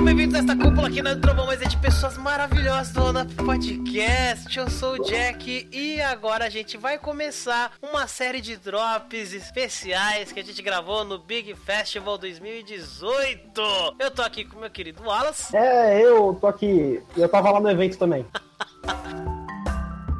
[0.00, 3.26] Sejam bem-vindos a esta cúpula aqui na Trovão, mas é de pessoas maravilhosas do Lona
[3.36, 4.58] Podcast.
[4.58, 10.32] Eu sou o Jack e agora a gente vai começar uma série de drops especiais
[10.32, 13.60] que a gente gravou no Big Festival 2018.
[13.98, 15.54] Eu tô aqui com meu querido Wallace.
[15.54, 17.02] É, eu tô aqui.
[17.14, 18.24] Eu tava lá no evento também.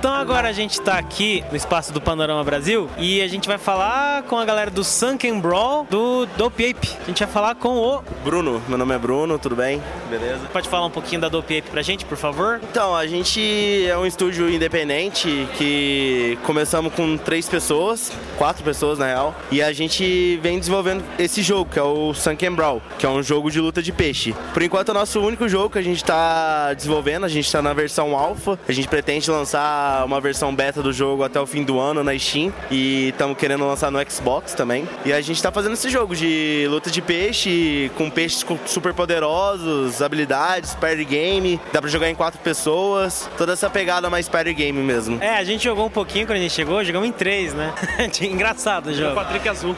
[0.00, 3.58] Então agora a gente tá aqui no espaço do Panorama Brasil e a gente vai
[3.58, 6.88] falar com a galera do Sunken Brawl do Dope Ape.
[7.02, 9.78] A gente vai falar com o Bruno, meu nome é Bruno, tudo bem?
[10.08, 10.40] Beleza?
[10.50, 12.62] Pode falar um pouquinho da Dope Ape pra gente, por favor?
[12.70, 19.06] Então, a gente é um estúdio independente que começamos com três pessoas, quatro pessoas na
[19.06, 23.08] real, e a gente vem desenvolvendo esse jogo, que é o Sunken Brawl, que é
[23.08, 24.34] um jogo de luta de peixe.
[24.54, 27.60] Por enquanto é o nosso único jogo que a gente tá desenvolvendo, a gente tá
[27.60, 31.62] na versão alpha, a gente pretende lançar uma versão beta do jogo até o fim
[31.62, 34.88] do ano na Steam e estamos querendo lançar no Xbox também.
[35.04, 40.02] E a gente está fazendo esse jogo de luta de peixe, com peixes super poderosos,
[40.02, 44.80] habilidades, party game, dá pra jogar em quatro pessoas, toda essa pegada mais party game
[44.80, 45.18] mesmo.
[45.20, 47.72] É, a gente jogou um pouquinho quando a gente chegou, jogamos em três, né?
[48.22, 49.12] Engraçado o jogo.
[49.12, 49.76] O Patrick Azul.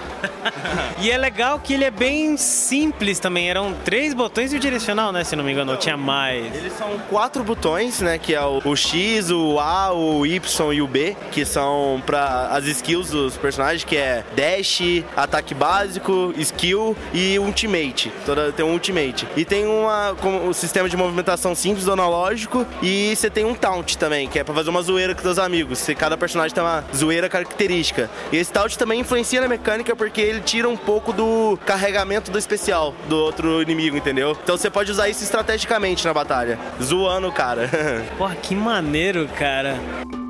[1.00, 5.12] e é legal que ele é bem simples também, eram três botões e o direcional,
[5.12, 5.25] né?
[5.25, 6.55] Se não me engano, tinha mais.
[6.55, 8.19] Eles são quatro botões, né?
[8.19, 12.48] Que é o, o X, o A, o Y e o B, que são para
[12.48, 14.81] as skills dos personagens, que é dash,
[15.17, 18.12] ataque básico, skill e ultimate.
[18.25, 19.27] Toda tem um ultimate.
[19.36, 23.97] E tem uma com um sistema de movimentação simples analógico e você tem um taunt
[23.97, 25.78] também, que é para fazer uma zoeira com seus amigos.
[25.78, 28.11] Se cada personagem tem uma zoeira característica.
[28.31, 32.39] E esse taunt também influencia na mecânica porque ele tira um pouco do carregamento do
[32.39, 34.37] especial do outro inimigo, entendeu?
[34.42, 37.69] Então você pode usar isso estrategicamente na batalha, zoando o cara.
[38.19, 40.22] Porra, que maneiro, cara you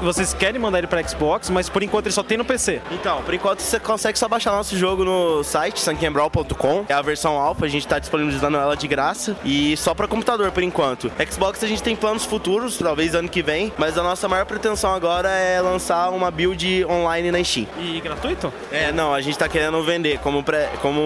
[0.00, 2.80] vocês querem mandar ele para Xbox, mas por enquanto ele só tem no PC.
[2.90, 6.86] Então, por enquanto você consegue só baixar nosso jogo no site sunkenbrawl.com.
[6.88, 10.50] É a versão alfa, a gente tá disponibilizando ela de graça e só para computador
[10.50, 11.10] por enquanto.
[11.30, 14.94] Xbox a gente tem planos futuros, talvez ano que vem, mas a nossa maior pretensão
[14.94, 17.66] agora é lançar uma build online na Steam.
[17.78, 18.52] E gratuito?
[18.70, 21.00] É, não, a gente tá querendo vender como, pré, como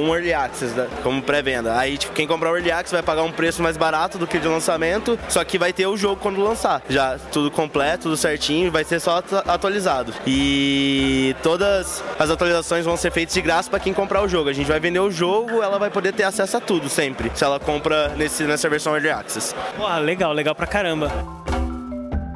[0.00, 0.88] um early access, né?
[1.02, 1.78] como pré-venda.
[1.78, 4.38] Aí, tipo, quem comprar o early access vai pagar um preço mais barato do que
[4.38, 6.82] de lançamento, só que vai ter o jogo quando lançar.
[6.88, 10.12] Já tudo completo, tudo certo certinho, vai ser só atualizado.
[10.26, 14.48] E todas as atualizações vão ser feitas de graça para quem comprar o jogo.
[14.48, 17.44] A gente vai vender o jogo, ela vai poder ter acesso a tudo sempre, se
[17.44, 19.54] ela compra nesse, nessa versão Early Access.
[19.76, 21.41] Pô, legal, legal pra caramba.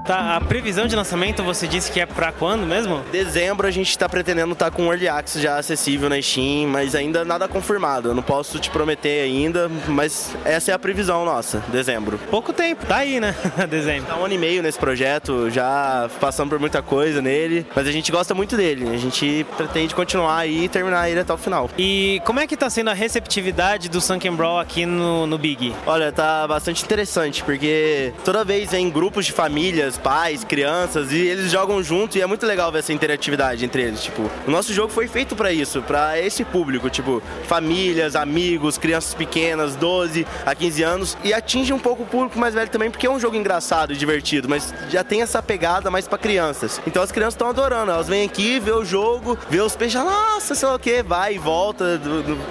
[0.06, 3.02] Tá, a previsão de lançamento você disse que é pra quando mesmo?
[3.10, 6.68] Dezembro a gente está pretendendo estar tá com o Early Access já acessível na Steam,
[6.68, 8.10] mas ainda nada confirmado.
[8.10, 12.20] Eu não posso te prometer ainda, mas essa é a previsão nossa, dezembro.
[12.30, 13.34] Pouco tempo, tá aí, né?
[13.68, 14.06] dezembro.
[14.06, 17.90] Tá um ano e meio nesse projeto, já passamos por muita coisa nele, mas a
[17.90, 18.88] gente gosta muito dele.
[18.88, 21.68] A gente pretende continuar aí e terminar ele até o final.
[21.76, 25.74] E como é que tá sendo a receptividade do Sunken Brawl aqui no, no Big?
[25.84, 31.50] Olha, tá bastante interessante, porque toda vez vem grupos de famílias pais, crianças, e eles
[31.50, 34.02] jogam junto e é muito legal ver essa interatividade entre eles.
[34.02, 39.14] Tipo, o nosso jogo foi feito para isso, para esse público, tipo, famílias, amigos, crianças
[39.14, 43.06] pequenas, 12 a 15 anos, e atinge um pouco o público mais velho também, porque
[43.06, 46.80] é um jogo engraçado e divertido, mas já tem essa pegada mais para crianças.
[46.86, 50.54] Então as crianças estão adorando, elas vêm aqui, vê o jogo, vê os peixes, nossa,
[50.54, 52.00] sei lá o que, vai e volta,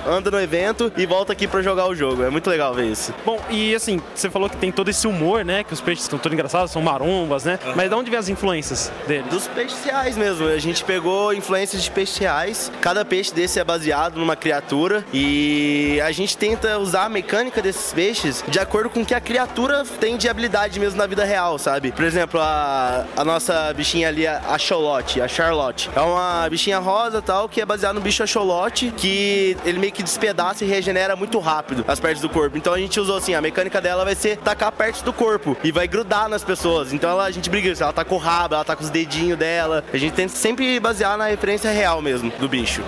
[0.08, 2.24] anda no evento e volta aqui para jogar o jogo.
[2.24, 3.14] É muito legal ver isso.
[3.26, 5.64] Bom, e assim, você falou que tem todo esse humor, né?
[5.64, 6.82] Que os peixes estão todos engraçados, são
[7.44, 7.60] né?
[7.66, 7.74] Uhum.
[7.76, 9.26] Mas de onde vem as influências dele?
[9.30, 10.48] Dos peixes reais mesmo.
[10.48, 12.72] A gente pegou influências de peixes reais.
[12.82, 17.92] Cada peixe desse é baseado numa criatura e a gente tenta usar a mecânica desses
[17.92, 21.58] peixes de acordo com o que a criatura tem de habilidade mesmo na vida real,
[21.58, 21.92] sabe?
[21.92, 25.90] Por exemplo, a, a nossa bichinha ali, a Charlotte, a Charlotte.
[25.96, 30.04] É uma bichinha rosa tal que é baseada no bicho Axolote que ele meio que
[30.04, 32.58] despedaça e regenera muito rápido as partes do corpo.
[32.58, 35.72] Então a gente usou assim, a mecânica dela vai ser tacar partes do corpo e
[35.72, 36.94] vai grudar nas pessoas.
[36.94, 37.74] Então ela a gente briga.
[37.80, 39.84] Ela tá com o rabo, ela tá com os dedinhos dela.
[39.92, 42.84] A gente tenta sempre basear na referência real mesmo do bicho.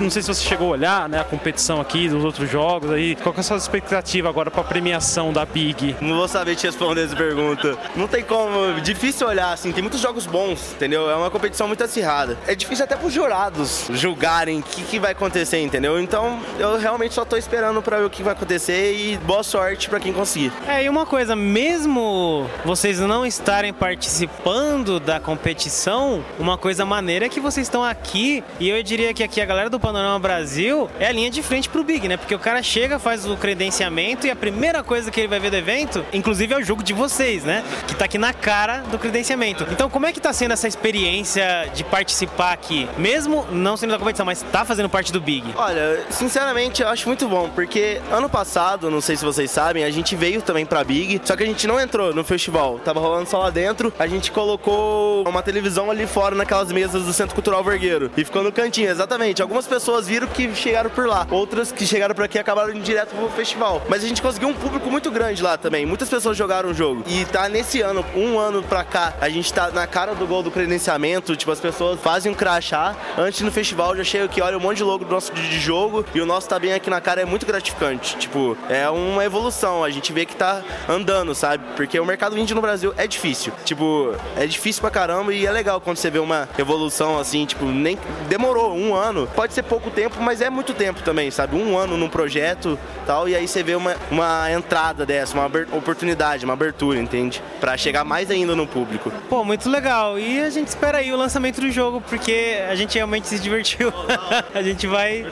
[0.00, 3.14] Não sei se você chegou a olhar né, a competição aqui dos outros jogos aí.
[3.16, 5.94] Qual que é a sua expectativa agora para a premiação da Big?
[6.00, 7.76] Não vou saber te responder essa pergunta.
[7.94, 8.80] Não tem como.
[8.80, 9.72] Difícil olhar, assim.
[9.72, 11.10] Tem muitos jogos bons, entendeu?
[11.10, 12.38] É uma competição muito acirrada.
[12.46, 16.00] É difícil até pros jurados julgarem o que, que vai acontecer, entendeu?
[16.00, 19.90] Então eu realmente só tô esperando para ver o que vai acontecer e boa sorte
[19.90, 20.50] para quem conseguir.
[20.66, 27.28] É, e uma coisa, mesmo vocês não estarem participando da competição, uma coisa maneira é
[27.28, 31.08] que vocês estão aqui e eu diria que aqui a galera do Panorama Brasil é
[31.08, 32.16] a linha de frente pro Big, né?
[32.16, 35.50] Porque o cara chega, faz o credenciamento e a primeira coisa que ele vai ver
[35.50, 37.64] do evento, inclusive é o jogo de vocês, né?
[37.88, 39.66] Que tá aqui na cara do credenciamento.
[39.68, 42.88] Então, como é que tá sendo essa experiência de participar aqui?
[42.96, 45.52] Mesmo não sendo da competição, mas tá fazendo parte do Big?
[45.56, 49.90] Olha, sinceramente, eu acho muito bom, porque ano passado, não sei se vocês sabem, a
[49.90, 52.78] gente veio também pra Big, só que a gente não entrou no festival.
[52.78, 57.12] Tava rolando só lá dentro, a gente colocou uma televisão ali fora naquelas mesas do
[57.12, 58.08] Centro Cultural Vergueiro.
[58.16, 59.42] E ficou no cantinho, exatamente.
[59.42, 63.14] Algumas pessoas viram que chegaram por lá, outras que chegaram por aqui acabaram indo direto
[63.14, 63.82] pro festival.
[63.88, 65.84] Mas a gente conseguiu um público muito grande lá também.
[65.86, 67.02] Muitas pessoas jogaram o jogo.
[67.06, 70.42] E tá nesse ano, um ano pra cá, a gente tá na cara do gol
[70.42, 71.36] do credenciamento.
[71.36, 72.94] Tipo, as pessoas fazem um crachá.
[73.18, 76.04] Antes no festival já chega aqui, olha um monte de logo do nosso de jogo.
[76.14, 78.16] E o nosso tá bem aqui na cara, é muito gratificante.
[78.16, 79.82] Tipo, é uma evolução.
[79.84, 81.64] A gente vê que tá andando, sabe?
[81.76, 83.52] Porque o mercado indie no Brasil é difícil.
[83.64, 87.64] Tipo, é difícil pra caramba e é legal quando você vê uma evolução assim, tipo,
[87.66, 87.98] nem
[88.28, 89.28] demorou um ano.
[89.34, 91.56] Pode ser pouco tempo, mas é muito tempo também, sabe?
[91.56, 95.46] Um ano num projeto tal, e aí você vê uma, uma entrada dessa, uma
[95.76, 97.42] oportunidade, uma abertura, entende?
[97.60, 99.10] Pra chegar mais ainda no público.
[99.28, 100.18] Pô, muito legal.
[100.18, 103.92] E a gente espera aí o lançamento do jogo, porque a gente realmente se divertiu.
[104.54, 105.26] a gente vai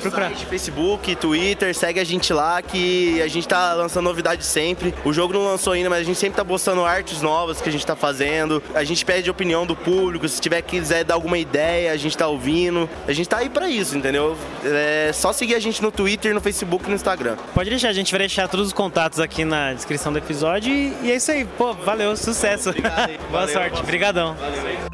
[0.00, 0.30] procurar.
[0.30, 4.94] Site, Facebook, Twitter, segue a gente lá que a gente tá lançando novidades sempre.
[5.04, 7.72] O jogo não lançou ainda, mas a gente sempre tá postando artes novas que a
[7.72, 8.62] gente tá fazendo.
[8.74, 12.26] A gente pede opinião do público, se tiver quiser dar alguma ideia, a gente tá
[12.26, 12.88] ouvindo.
[13.06, 14.36] A gente tá aí pra isso, entendeu?
[14.64, 17.36] É só seguir a gente no Twitter, no Facebook e no Instagram.
[17.54, 20.92] Pode deixar, a gente vai deixar todos os contatos aqui na descrição do episódio e,
[21.02, 21.44] e é isso aí.
[21.44, 22.70] Pô, valeu, sucesso.
[22.70, 24.34] Obrigado, Boa valeu, sorte, obrigadão.
[24.34, 24.89] Valeu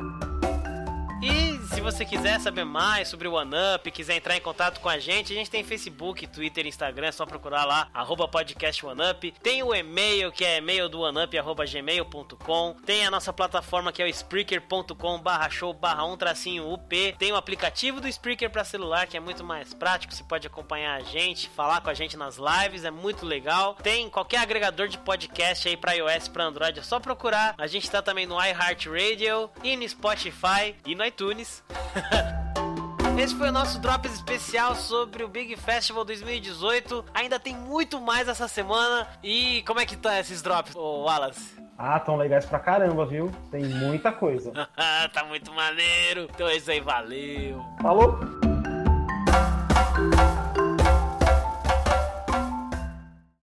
[1.87, 5.37] você quiser saber mais sobre o OneUp, quiser entrar em contato com a gente, a
[5.37, 9.33] gente tem Facebook, Twitter, Instagram, é só procurar lá, arroba podcast OneUp.
[9.41, 12.75] Tem o e-mail, que é e-mail do OneUp, arroba gmail.com.
[12.85, 17.15] Tem a nossa plataforma, que é o spreaker.com barra show barra um tracinho UP.
[17.21, 20.97] Tem o aplicativo do Spreaker para celular, que é muito mais prático, você pode acompanhar
[20.97, 23.77] a gente, falar com a gente nas lives, é muito legal.
[23.81, 27.55] Tem qualquer agregador de podcast aí para iOS, para Android, é só procurar.
[27.57, 31.63] A gente tá também no iHeartRadio e no Spotify e no iTunes.
[33.19, 37.05] Esse foi o nosso Drops especial sobre o Big Festival 2018.
[37.15, 39.09] Ainda tem muito mais essa semana.
[39.23, 41.57] E como é que tá esses drops, ô Wallace?
[41.79, 43.31] Ah, tão legais pra caramba, viu?
[43.51, 44.53] Tem muita coisa.
[45.13, 46.29] tá muito maneiro.
[46.35, 47.65] Então é isso aí, valeu.
[47.81, 48.46] Falou!